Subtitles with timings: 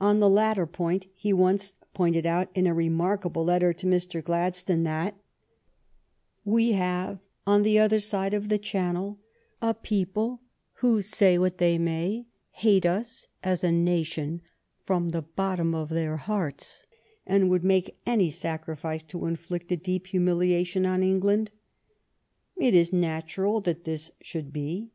[0.00, 4.24] On the latter point he once pointed out, in a remarkable letter to Mr.
[4.24, 5.20] Glad stone, that—
[6.46, 9.18] We haye on the other side of the Channel
[9.60, 10.40] a people
[10.76, 14.40] who, say what they may, hate ns as a nation
[14.86, 16.86] from the bottom of their hearts,
[17.26, 21.50] and would make any sacrifice to inflict a deep humiliation on England.
[22.56, 24.92] It is natural that this should be.